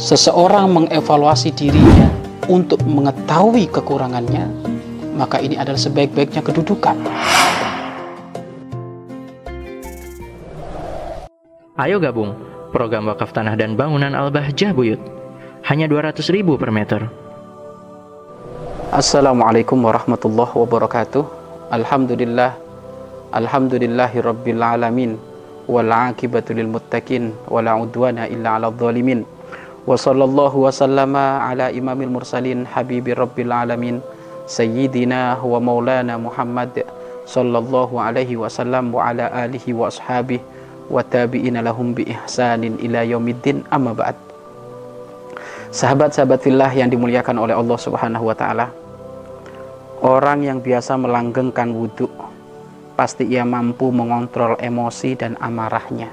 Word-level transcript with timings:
seseorang 0.00 0.72
mengevaluasi 0.72 1.52
dirinya 1.52 2.08
untuk 2.48 2.80
mengetahui 2.88 3.68
kekurangannya, 3.68 4.48
maka 5.12 5.36
ini 5.44 5.60
adalah 5.60 5.76
sebaik-baiknya 5.76 6.40
kedudukan. 6.40 6.96
Ayo 11.76 12.00
gabung 12.00 12.32
program 12.72 13.12
wakaf 13.12 13.36
tanah 13.36 13.60
dan 13.60 13.76
bangunan 13.76 14.16
Al-Bahjah 14.16 14.72
Buyut. 14.72 15.00
Hanya 15.68 15.84
200 15.84 16.32
ribu 16.32 16.56
per 16.56 16.72
meter. 16.72 17.04
Assalamualaikum 18.90 19.76
warahmatullahi 19.84 20.56
wabarakatuh. 20.56 21.24
Alhamdulillah. 21.68 22.56
Alhamdulillahi 23.36 24.16
rabbil 24.24 24.64
alamin. 24.64 25.20
Wal 25.68 25.92
aqibatu 25.92 26.56
lil 26.56 26.66
muttaqin 26.66 27.36
wala 27.46 27.76
udwana 27.76 28.26
illa 28.26 28.58
'alal 28.58 28.74
zalimin. 28.74 29.22
Wa 29.88 29.96
sallallahu 29.96 30.68
wa 30.68 30.72
sallama 30.72 31.40
ala 31.48 31.72
imamil 31.72 32.12
mursalin 32.12 32.68
habibi 32.68 33.16
rabbil 33.16 33.48
alamin 33.48 34.04
sayyidina 34.50 35.40
wa 35.40 35.56
maulana 35.62 36.18
Muhammad 36.18 36.84
sallallahu 37.30 38.02
alaihi 38.02 38.34
wasallam 38.34 38.90
wa 38.90 39.06
ala 39.06 39.30
alihi 39.30 39.70
wa 39.70 39.86
ashabihi 39.86 40.42
wa 40.90 41.06
tabi'ina 41.06 41.62
lahum 41.62 41.94
bi 41.94 42.10
ihsanin 42.10 42.74
ila 42.82 43.06
yaumiddin 43.06 43.62
amma 43.70 43.94
ba'd. 43.94 44.18
Sahabat-sahabat 45.70 46.42
fillah 46.42 46.66
yang 46.74 46.90
dimuliakan 46.90 47.38
oleh 47.38 47.54
Allah 47.54 47.78
Subhanahu 47.78 48.26
wa 48.26 48.34
taala. 48.34 48.74
Orang 50.02 50.42
yang 50.42 50.58
biasa 50.58 50.98
melanggengkan 50.98 51.70
wudhu 51.70 52.10
pasti 52.98 53.30
ia 53.30 53.46
mampu 53.46 53.94
mengontrol 53.94 54.58
emosi 54.58 55.14
dan 55.14 55.38
amarahnya. 55.38 56.10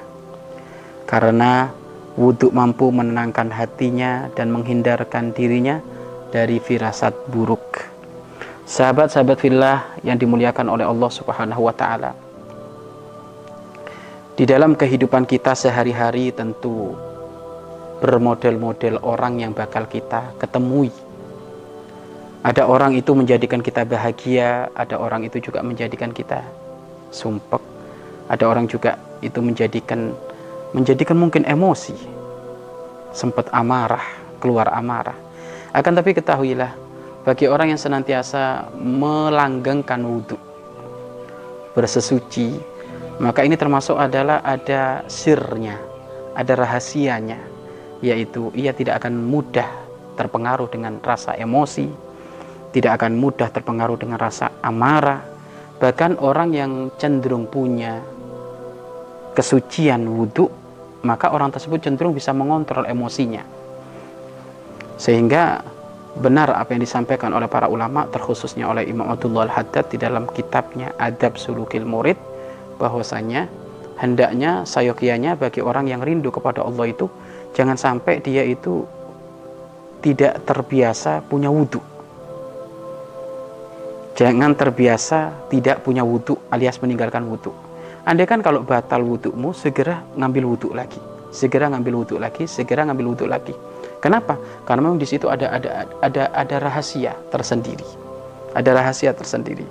Karena 1.10 1.74
wudhu 2.18 2.50
mampu 2.50 2.90
menenangkan 2.90 3.54
hatinya 3.54 4.28
dan 4.34 4.50
menghindarkan 4.50 5.32
dirinya 5.38 5.80
dari 6.34 6.58
firasat 6.58 7.14
buruk. 7.30 7.86
Sahabat-sahabat 8.68 9.38
fillah 9.40 9.96
yang 10.04 10.20
dimuliakan 10.20 10.68
oleh 10.68 10.84
Allah 10.84 11.08
Subhanahu 11.14 11.70
wa 11.70 11.72
taala. 11.72 12.12
Di 14.38 14.44
dalam 14.44 14.76
kehidupan 14.76 15.24
kita 15.24 15.56
sehari-hari 15.56 16.36
tentu 16.36 16.94
bermodel-model 18.04 19.02
orang 19.02 19.42
yang 19.42 19.54
bakal 19.56 19.88
kita 19.90 20.36
ketemui. 20.38 20.94
Ada 22.46 22.70
orang 22.70 22.94
itu 22.94 23.18
menjadikan 23.18 23.66
kita 23.66 23.82
bahagia, 23.82 24.70
ada 24.78 25.02
orang 25.02 25.26
itu 25.26 25.42
juga 25.42 25.66
menjadikan 25.66 26.14
kita 26.14 26.46
sumpek. 27.10 27.60
Ada 28.30 28.46
orang 28.46 28.70
juga 28.70 29.00
itu 29.26 29.42
menjadikan 29.42 30.14
menjadikan 30.72 31.16
mungkin 31.16 31.48
emosi. 31.48 31.96
Sempat 33.16 33.52
amarah, 33.56 34.04
keluar 34.42 34.72
amarah. 34.72 35.16
Akan 35.72 35.94
tapi 35.96 36.16
ketahuilah, 36.16 36.74
bagi 37.28 37.46
orang 37.48 37.76
yang 37.76 37.82
senantiasa 37.82 38.72
melanggengkan 38.80 40.00
wudhu, 40.00 40.40
bersesuci, 41.76 42.56
maka 43.20 43.44
ini 43.44 43.60
termasuk 43.60 44.00
adalah 44.00 44.42
ada 44.46 45.04
sirnya, 45.12 45.76
ada 46.38 46.54
rahasianya, 46.56 47.38
yaitu 48.00 48.54
ia 48.54 48.72
tidak 48.72 49.04
akan 49.04 49.18
mudah 49.28 49.68
terpengaruh 50.18 50.70
dengan 50.70 51.02
rasa 51.02 51.34
emosi, 51.38 51.90
tidak 52.74 53.02
akan 53.02 53.18
mudah 53.18 53.50
terpengaruh 53.50 53.98
dengan 53.98 54.18
rasa 54.22 54.54
amarah. 54.62 55.22
Bahkan 55.78 56.18
orang 56.22 56.50
yang 56.58 56.72
cenderung 56.98 57.46
punya 57.46 58.02
kesucian 59.38 60.02
wudhu, 60.10 60.50
maka 61.06 61.30
orang 61.30 61.54
tersebut 61.54 61.86
cenderung 61.86 62.18
bisa 62.18 62.34
mengontrol 62.34 62.90
emosinya. 62.90 63.46
Sehingga 64.98 65.62
benar 66.18 66.50
apa 66.58 66.74
yang 66.74 66.82
disampaikan 66.82 67.30
oleh 67.38 67.46
para 67.46 67.70
ulama, 67.70 68.10
terkhususnya 68.10 68.66
oleh 68.66 68.90
Imam 68.90 69.06
Abdullah 69.06 69.46
Al-Haddad 69.46 69.94
di 69.94 70.02
dalam 70.02 70.26
kitabnya 70.26 70.98
Adab 70.98 71.38
Sulukil 71.38 71.86
Murid, 71.86 72.18
bahwasanya 72.82 73.46
hendaknya 73.98 74.64
sayokianya 74.64 75.36
bagi 75.36 75.60
orang 75.60 75.90
yang 75.90 76.06
rindu 76.06 76.30
kepada 76.30 76.62
Allah 76.62 76.86
itu 76.90 77.10
jangan 77.58 77.76
sampai 77.76 78.22
dia 78.22 78.46
itu 78.46 78.86
tidak 80.06 80.46
terbiasa 80.46 81.26
punya 81.26 81.50
wudhu 81.50 81.82
jangan 84.14 84.54
terbiasa 84.54 85.50
tidak 85.50 85.82
punya 85.82 86.06
wudhu 86.06 86.38
alias 86.54 86.78
meninggalkan 86.78 87.26
wudhu 87.26 87.50
andai 88.08 88.24
kan 88.24 88.40
kalau 88.40 88.64
batal 88.64 89.04
wudhumu 89.04 89.52
segera 89.52 90.00
ngambil 90.16 90.56
wudhu 90.56 90.72
lagi. 90.72 91.00
Segera 91.28 91.68
ngambil 91.68 91.94
wudhu 92.02 92.16
lagi 92.18 92.48
segera 92.48 92.88
ngambil 92.88 93.12
wudhu 93.12 93.28
lagi. 93.28 93.52
Kenapa? 94.00 94.40
Karena 94.64 94.88
memang 94.88 94.96
di 94.96 95.04
situ 95.04 95.28
ada 95.28 95.52
ada 95.52 95.84
ada 96.00 96.32
ada 96.32 96.56
rahasia 96.64 97.12
tersendiri. 97.28 97.84
Ada 98.56 98.72
rahasia 98.72 99.12
tersendiri. 99.12 99.68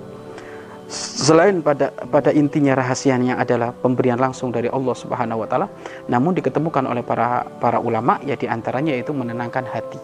Selain 0.87 1.59
pada 1.59 1.91
pada 2.07 2.31
intinya 2.31 2.77
rahasianya 2.77 3.35
adalah 3.41 3.75
pemberian 3.75 4.15
langsung 4.15 4.55
dari 4.55 4.71
Allah 4.71 4.95
Subhanahu 4.95 5.43
wa 5.43 5.47
taala 5.49 5.67
namun 6.07 6.31
diketemukan 6.31 6.87
oleh 6.87 7.03
para 7.03 7.43
para 7.59 7.83
ulama 7.83 8.21
ya 8.23 8.39
di 8.39 8.47
antaranya 8.47 8.95
itu 8.95 9.11
menenangkan 9.11 9.65
hati. 9.67 9.99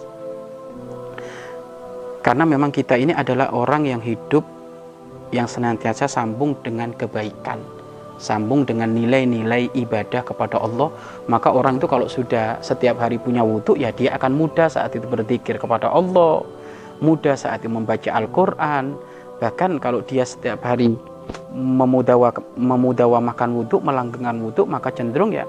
Karena 2.20 2.44
memang 2.44 2.74
kita 2.74 3.00
ini 3.00 3.16
adalah 3.16 3.54
orang 3.56 3.88
yang 3.88 4.02
hidup 4.04 4.44
yang 5.32 5.48
senantiasa 5.48 6.08
sambung 6.12 6.56
dengan 6.64 6.92
kebaikan 6.96 7.73
sambung 8.22 8.64
dengan 8.64 8.94
nilai-nilai 8.94 9.74
ibadah 9.74 10.22
kepada 10.24 10.62
Allah 10.62 10.94
maka 11.28 11.50
orang 11.52 11.78
itu 11.82 11.88
kalau 11.90 12.06
sudah 12.06 12.62
setiap 12.62 13.02
hari 13.02 13.18
punya 13.18 13.42
wudhu 13.42 13.76
ya 13.76 13.90
dia 13.94 14.16
akan 14.16 14.32
mudah 14.38 14.70
saat 14.70 14.94
itu 14.96 15.06
berzikir 15.10 15.58
kepada 15.58 15.90
Allah 15.90 16.46
mudah 17.04 17.36
saat 17.36 17.60
itu 17.60 17.70
membaca 17.72 18.10
Al-Quran. 18.16 18.96
Bahkan 19.44 19.84
kalau 19.84 20.00
dia 20.08 20.24
setiap 20.24 20.64
hari 20.64 20.96
memudawa 21.52 22.32
memudawa 22.56 23.20
makan 23.20 23.60
wudhu 23.60 23.84
melanggengkan 23.84 24.40
wudhu 24.40 24.68
maka 24.68 24.92
cenderung 24.92 25.32
ya 25.32 25.48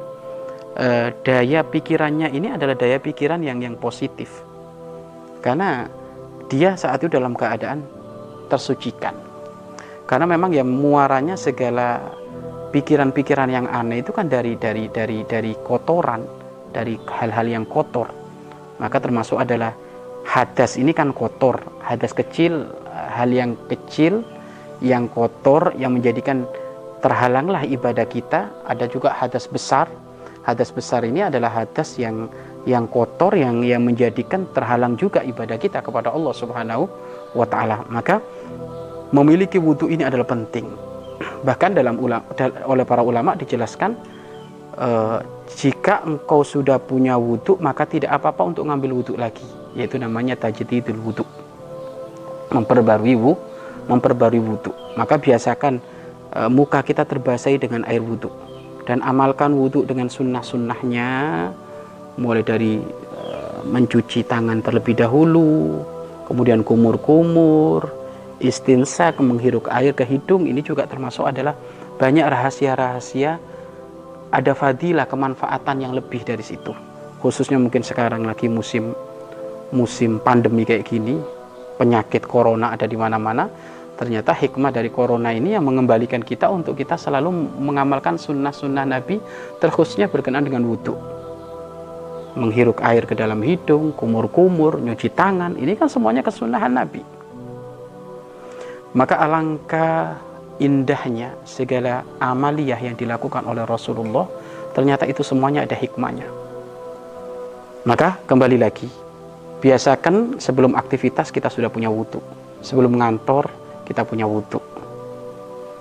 eh, 0.79 1.11
daya 1.27 1.67
pikirannya 1.67 2.31
ini 2.31 2.55
adalah 2.55 2.75
daya 2.75 2.99
pikiran 2.99 3.39
yang 3.47 3.63
yang 3.63 3.79
positif. 3.79 4.43
Karena 5.39 5.87
dia 6.51 6.75
saat 6.75 6.99
itu 7.05 7.15
dalam 7.15 7.39
keadaan 7.39 7.87
tersucikan. 8.51 9.15
Karena 10.05 10.29
memang 10.29 10.53
ya 10.53 10.67
muaranya 10.67 11.39
segala 11.39 12.13
pikiran-pikiran 12.75 13.55
yang 13.55 13.71
aneh 13.71 14.03
itu 14.03 14.11
kan 14.11 14.27
dari 14.27 14.59
dari 14.59 14.91
dari 14.91 15.23
dari 15.23 15.55
kotoran 15.63 16.27
dari 16.75 16.99
hal-hal 17.07 17.47
yang 17.47 17.65
kotor. 17.71 18.11
Maka 18.83 18.99
termasuk 18.99 19.39
adalah 19.39 19.71
hadas 20.27 20.75
ini 20.75 20.91
kan 20.91 21.15
kotor. 21.15 21.63
Hadas 21.79 22.11
kecil 22.11 22.67
hal 22.91 23.31
yang 23.31 23.55
kecil 23.71 24.27
yang 24.83 25.07
kotor 25.07 25.71
yang 25.79 25.95
menjadikan 25.95 26.51
terhalanglah 26.99 27.63
ibadah 27.63 28.11
kita. 28.11 28.51
Ada 28.67 28.91
juga 28.91 29.15
hadas 29.15 29.47
besar. 29.47 29.87
Hadas 30.43 30.75
besar 30.75 31.07
ini 31.07 31.23
adalah 31.23 31.63
hadas 31.63 31.95
yang 31.95 32.27
yang 32.67 32.91
kotor 32.91 33.39
yang 33.39 33.63
yang 33.63 33.87
menjadikan 33.87 34.51
terhalang 34.51 34.99
juga 34.99 35.23
ibadah 35.23 35.57
kita 35.63 35.79
kepada 35.79 36.11
Allah 36.11 36.35
Subhanahu 36.35 36.91
wa 37.39 37.47
taala. 37.47 37.87
Maka 37.87 38.19
memiliki 39.15 39.63
wudhu 39.63 39.87
ini 39.87 40.03
adalah 40.03 40.27
penting 40.27 40.94
bahkan 41.45 41.77
dalam 41.77 42.01
ulama, 42.01 42.25
oleh 42.65 42.85
para 42.89 43.05
ulama 43.05 43.37
dijelaskan 43.37 43.93
e, 44.75 44.89
jika 45.55 46.03
engkau 46.09 46.41
sudah 46.41 46.81
punya 46.81 47.21
wudhu 47.21 47.61
maka 47.61 47.85
tidak 47.85 48.17
apa-apa 48.17 48.57
untuk 48.57 48.65
ngambil 48.65 49.05
wudhu 49.05 49.15
lagi 49.21 49.45
yaitu 49.77 50.01
namanya 50.01 50.35
tajdidul 50.41 50.99
wudhu 51.05 51.25
memperbarui 52.55 53.19
wudhu, 53.19 53.35
memperbarui 53.91 54.39
wudhu. 54.39 54.71
Maka 54.95 55.19
biasakan 55.19 55.83
e, 56.31 56.41
muka 56.47 56.87
kita 56.87 57.03
terbasahi 57.03 57.59
dengan 57.59 57.83
air 57.91 58.01
wudhu 58.01 58.31
dan 58.87 59.03
amalkan 59.03 59.57
wudhu 59.59 59.83
dengan 59.83 60.07
sunnah-sunnahnya 60.07 61.11
mulai 62.21 62.47
dari 62.47 62.79
e, 62.81 63.21
mencuci 63.67 64.23
tangan 64.23 64.63
terlebih 64.63 64.95
dahulu, 64.95 65.83
kemudian 66.31 66.63
kumur-kumur, 66.63 67.91
istinsak 68.45 69.19
menghirup 69.25 69.67
air 69.73 69.97
ke 69.97 70.05
hidung 70.05 70.45
ini 70.45 70.61
juga 70.61 70.85
termasuk 70.85 71.25
adalah 71.25 71.57
banyak 71.97 72.27
rahasia-rahasia 72.29 73.41
ada 74.29 74.53
fadilah 74.53 75.09
kemanfaatan 75.09 75.81
yang 75.81 75.93
lebih 75.97 76.21
dari 76.27 76.45
situ. 76.45 76.77
Khususnya 77.25 77.57
mungkin 77.57 77.81
sekarang 77.81 78.29
lagi 78.29 78.53
musim 78.53 78.93
musim 79.73 80.21
pandemi 80.21 80.63
kayak 80.69 80.85
gini 80.85 81.19
penyakit 81.81 82.29
corona 82.29 82.71
ada 82.71 82.85
di 82.87 82.95
mana-mana 82.95 83.51
ternyata 83.95 84.35
hikmah 84.35 84.75
dari 84.75 84.91
corona 84.91 85.31
ini 85.31 85.55
yang 85.55 85.67
mengembalikan 85.67 86.23
kita 86.23 86.51
untuk 86.51 86.79
kita 86.79 86.99
selalu 86.99 87.31
mengamalkan 87.59 88.19
sunnah-sunnah 88.19 88.87
Nabi 88.87 89.23
terkhususnya 89.63 90.11
berkenaan 90.11 90.47
dengan 90.47 90.67
wudhu 90.67 90.95
menghirup 92.35 92.83
air 92.83 93.07
ke 93.07 93.15
dalam 93.15 93.39
hidung, 93.47 93.95
kumur-kumur, 93.95 94.83
nyuci 94.83 95.15
tangan 95.15 95.55
ini 95.55 95.79
kan 95.79 95.87
semuanya 95.87 96.27
kesunahan 96.27 96.75
Nabi 96.75 97.07
maka 98.95 99.19
alangkah 99.19 100.17
indahnya 100.63 101.35
segala 101.43 102.07
amaliyah 102.23 102.79
yang 102.79 102.95
dilakukan 102.95 103.43
oleh 103.45 103.67
Rasulullah 103.67 104.31
ternyata 104.73 105.05
itu 105.07 105.27
semuanya 105.27 105.67
ada 105.67 105.75
hikmahnya 105.75 106.45
Maka 107.85 108.17
kembali 108.25 108.65
lagi, 108.65 108.89
biasakan 109.61 110.41
sebelum 110.41 110.73
aktivitas 110.73 111.29
kita 111.29 111.53
sudah 111.53 111.69
punya 111.69 111.93
wudhu. 111.93 112.17
Sebelum 112.65 112.97
ngantor 112.97 113.53
kita 113.85 114.09
punya 114.09 114.25
wudhu. 114.25 114.57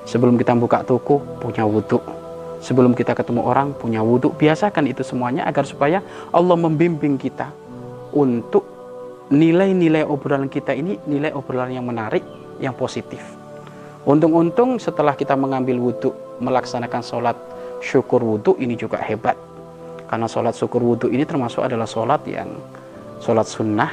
Sebelum 0.03 0.35
kita 0.35 0.51
buka 0.51 0.83
toko 0.83 1.23
punya 1.39 1.63
wudhu. 1.63 2.03
Sebelum 2.59 2.91
kita 2.91 3.15
ketemu 3.15 3.47
orang 3.47 3.71
punya 3.71 4.03
wudhu. 4.03 4.35
Biasakan 4.35 4.91
itu 4.91 4.99
semuanya 4.99 5.47
agar 5.47 5.63
supaya 5.63 6.03
Allah 6.35 6.59
membimbing 6.59 7.15
kita 7.15 7.55
untuk 8.11 8.67
nilai-nilai 9.31 10.03
obrolan 10.03 10.51
kita 10.51 10.75
ini 10.75 10.99
nilai 11.07 11.31
obrolan 11.31 11.71
yang 11.71 11.87
menarik, 11.87 12.19
yang 12.59 12.75
positif. 12.75 13.21
Untung-untung 14.03 14.77
setelah 14.77 15.15
kita 15.15 15.33
mengambil 15.39 15.79
wudhu, 15.79 16.11
melaksanakan 16.43 17.01
sholat 17.01 17.37
syukur 17.79 18.19
wudhu 18.19 18.59
ini 18.59 18.75
juga 18.75 18.99
hebat. 18.99 19.39
Karena 20.11 20.27
sholat 20.27 20.53
syukur 20.53 20.83
wudhu 20.83 21.07
ini 21.07 21.23
termasuk 21.23 21.63
adalah 21.63 21.87
sholat 21.87 22.21
yang 22.27 22.51
sholat 23.23 23.47
sunnah 23.47 23.91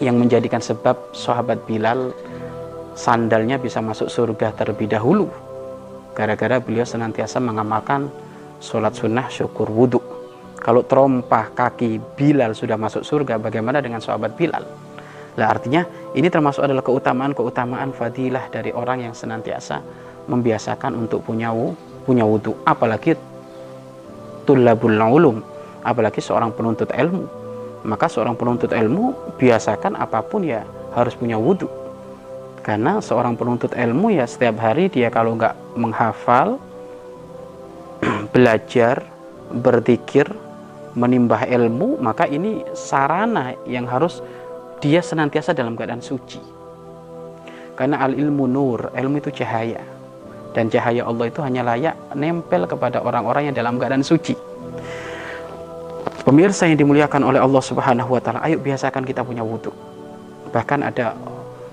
yang 0.00 0.16
menjadikan 0.16 0.60
sebab 0.60 1.12
sahabat 1.12 1.64
Bilal 1.68 2.12
sandalnya 2.96 3.60
bisa 3.60 3.80
masuk 3.80 4.08
surga 4.12 4.52
terlebih 4.56 4.92
dahulu 4.92 5.28
gara-gara 6.16 6.60
beliau 6.60 6.84
senantiasa 6.84 7.40
mengamalkan 7.40 8.12
sholat 8.60 8.92
sunnah 8.96 9.28
syukur 9.32 9.68
wudhu 9.68 10.00
kalau 10.60 10.84
terompah 10.84 11.52
kaki 11.52 12.00
Bilal 12.16 12.52
sudah 12.52 12.76
masuk 12.76 13.04
surga 13.04 13.40
bagaimana 13.40 13.80
dengan 13.80 14.04
sahabat 14.04 14.36
Bilal 14.36 14.64
lah 15.38 15.46
artinya 15.54 15.86
ini 16.16 16.26
termasuk 16.26 16.66
adalah 16.66 16.82
keutamaan-keutamaan 16.82 17.94
fadilah 17.94 18.50
dari 18.50 18.74
orang 18.74 19.06
yang 19.06 19.14
senantiasa 19.14 19.82
membiasakan 20.26 20.98
untuk 20.98 21.22
punya 21.22 21.54
punya 22.06 22.26
wudhu 22.26 22.56
apalagi 22.66 23.14
tulabul 24.48 24.96
ulum 24.96 25.42
apalagi 25.86 26.18
seorang 26.18 26.50
penuntut 26.50 26.90
ilmu. 26.90 27.38
Maka 27.80 28.12
seorang 28.12 28.36
penuntut 28.36 28.76
ilmu 28.76 29.16
biasakan 29.40 29.96
apa 29.96 30.20
pun 30.20 30.44
ya 30.44 30.68
harus 30.92 31.16
punya 31.16 31.40
wudhu 31.40 31.80
karena 32.60 33.00
seorang 33.00 33.34
penuntut 33.40 33.72
ilmu 33.72 34.12
ya 34.12 34.28
setiap 34.28 34.60
hari 34.60 34.92
dia 34.92 35.08
kalau 35.08 35.34
nggak 35.34 35.56
menghafal 35.74 36.60
belajar 38.34 39.00
berzikir 39.50 40.28
menimbah 40.94 41.48
ilmu 41.48 41.98
maka 41.98 42.28
ini 42.28 42.62
sarana 42.76 43.56
yang 43.64 43.88
harus 43.88 44.20
dia 44.80 45.04
senantiasa 45.04 45.52
dalam 45.52 45.76
keadaan 45.76 46.00
suci 46.00 46.40
karena 47.76 48.00
al 48.00 48.16
ilmu 48.16 48.44
nur 48.48 48.90
ilmu 48.92 49.16
itu 49.20 49.30
cahaya 49.44 49.80
dan 50.50 50.66
cahaya 50.66 51.06
Allah 51.06 51.30
itu 51.30 51.40
hanya 51.44 51.62
layak 51.62 51.94
nempel 52.18 52.66
kepada 52.66 53.04
orang-orang 53.04 53.52
yang 53.52 53.56
dalam 53.56 53.78
keadaan 53.78 54.02
suci 54.02 54.50
Pemirsa 56.20 56.68
yang 56.68 56.76
dimuliakan 56.76 57.32
oleh 57.32 57.40
Allah 57.40 57.64
Subhanahu 57.64 58.12
wa 58.12 58.20
taala, 58.20 58.44
ayo 58.44 58.60
biasakan 58.60 59.08
kita 59.08 59.24
punya 59.24 59.40
wudhu. 59.40 59.72
Bahkan 60.52 60.78
ada 60.84 61.16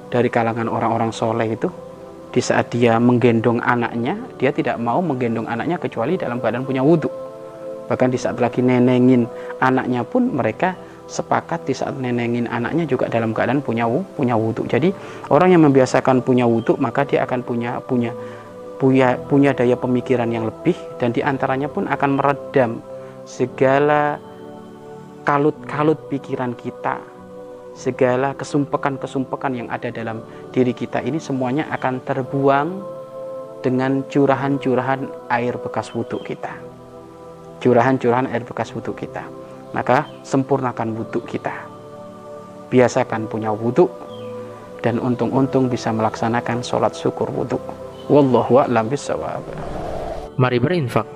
dari 0.08 0.32
kalangan 0.32 0.72
orang-orang 0.72 1.12
soleh 1.12 1.52
itu 1.52 1.68
di 2.32 2.40
saat 2.40 2.72
dia 2.72 2.96
menggendong 2.96 3.60
anaknya, 3.60 4.16
dia 4.40 4.56
tidak 4.56 4.80
mau 4.80 5.04
menggendong 5.04 5.52
anaknya 5.52 5.76
kecuali 5.76 6.16
dalam 6.16 6.40
keadaan 6.40 6.64
punya 6.64 6.80
wudhu. 6.80 7.12
Bahkan 7.92 8.08
di 8.08 8.16
saat 8.16 8.40
lagi 8.40 8.64
nenengin 8.64 9.28
anaknya 9.60 10.08
pun 10.08 10.32
mereka 10.32 10.80
sepakat 11.08 11.64
di 11.64 11.74
saat 11.74 11.96
nenengin 11.96 12.46
anaknya 12.52 12.84
juga 12.84 13.08
dalam 13.08 13.32
keadaan 13.32 13.64
punya 13.64 13.88
punya 13.88 14.36
wudhu. 14.36 14.68
Jadi 14.68 14.92
orang 15.32 15.56
yang 15.56 15.64
membiasakan 15.64 16.22
punya 16.22 16.44
wudhu 16.44 16.76
maka 16.78 17.08
dia 17.08 17.24
akan 17.24 17.42
punya 17.42 17.80
punya 17.80 18.12
punya 18.78 19.18
punya 19.18 19.52
daya 19.58 19.74
pemikiran 19.74 20.30
yang 20.30 20.46
lebih 20.46 20.78
dan 21.02 21.16
di 21.16 21.26
antaranya 21.26 21.72
pun 21.72 21.90
akan 21.90 22.10
meredam 22.20 22.72
segala 23.26 24.22
kalut-kalut 25.28 26.08
pikiran 26.08 26.56
kita, 26.56 27.04
segala 27.76 28.32
kesumpekan-kesumpekan 28.38 29.52
yang 29.52 29.68
ada 29.68 29.92
dalam 29.92 30.24
diri 30.56 30.72
kita 30.72 31.04
ini 31.04 31.20
semuanya 31.20 31.68
akan 31.76 32.00
terbuang 32.08 32.70
dengan 33.60 34.06
curahan-curahan 34.08 35.28
air 35.28 35.60
bekas 35.60 35.92
wudhu 35.92 36.24
kita. 36.24 36.56
Curahan-curahan 37.60 38.32
air 38.32 38.46
bekas 38.48 38.72
wudhu 38.72 38.96
kita. 38.96 39.47
Maka 39.76 40.08
sempurnakan 40.24 40.96
wudhu 40.96 41.24
kita. 41.28 41.68
Biasakan 42.72 43.28
punya 43.28 43.52
wudhu 43.52 43.88
dan 44.84 45.02
untung-untung 45.02 45.68
bisa 45.68 45.92
melaksanakan 45.92 46.64
sholat 46.64 46.94
syukur 46.96 47.28
wudhu. 47.32 47.60
Wallahu 48.08 48.64
a'lam 48.64 48.88
bishawab. 48.88 49.44
Mari 50.40 50.58
berinfak 50.62 51.08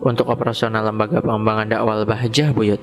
untuk 0.00 0.30
operasional 0.32 0.88
lembaga 0.88 1.20
pengembangan 1.20 1.66
dakwah 1.68 2.06
Bahjah 2.08 2.50
Buyut. 2.56 2.80